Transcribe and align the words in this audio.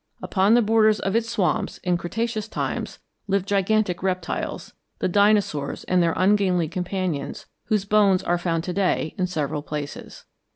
Upon 0.23 0.55
the 0.55 0.63
borders 0.63 0.99
of 0.99 1.15
its 1.15 1.29
swamps, 1.29 1.77
in 1.83 1.95
Cretaceous 1.95 2.47
times, 2.47 2.97
lived 3.27 3.47
gigantic 3.47 4.01
reptiles, 4.01 4.73
the 4.97 5.07
Dinosaurs 5.07 5.83
and 5.83 6.01
their 6.01 6.15
ungainly 6.17 6.67
companions 6.67 7.45
whose 7.65 7.85
bones 7.85 8.23
are 8.23 8.39
found 8.39 8.63
to 8.63 8.73
day 8.73 9.13
in 9.19 9.27
several 9.27 9.61
places. 9.61 10.25